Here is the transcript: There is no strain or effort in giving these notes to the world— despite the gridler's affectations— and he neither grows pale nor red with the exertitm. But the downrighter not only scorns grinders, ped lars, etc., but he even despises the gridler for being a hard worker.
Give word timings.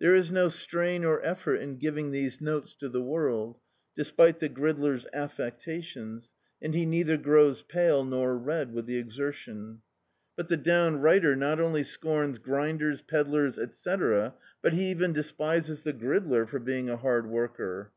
There 0.00 0.14
is 0.14 0.30
no 0.30 0.50
strain 0.50 1.02
or 1.02 1.24
effort 1.24 1.54
in 1.56 1.78
giving 1.78 2.10
these 2.10 2.42
notes 2.42 2.74
to 2.74 2.90
the 2.90 3.00
world— 3.00 3.56
despite 3.96 4.38
the 4.38 4.50
gridler's 4.50 5.06
affectations— 5.14 6.30
and 6.60 6.74
he 6.74 6.84
neither 6.84 7.16
grows 7.16 7.62
pale 7.62 8.04
nor 8.04 8.36
red 8.36 8.74
with 8.74 8.84
the 8.84 9.02
exertitm. 9.02 9.78
But 10.36 10.48
the 10.50 10.58
downrighter 10.58 11.38
not 11.38 11.58
only 11.58 11.84
scorns 11.84 12.36
grinders, 12.38 13.00
ped 13.00 13.28
lars, 13.28 13.58
etc., 13.58 14.34
but 14.60 14.74
he 14.74 14.90
even 14.90 15.14
despises 15.14 15.80
the 15.84 15.94
gridler 15.94 16.46
for 16.46 16.58
being 16.58 16.90
a 16.90 16.98
hard 16.98 17.30
worker. 17.30 17.92